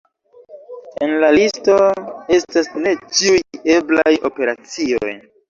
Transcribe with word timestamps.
En 1.07 1.11
la 1.23 1.29
listo 1.35 1.75
estas 2.39 2.71
ne 2.87 2.95
ĉiuj 3.19 3.61
eblaj 3.77 4.17
operacioj. 4.33 5.15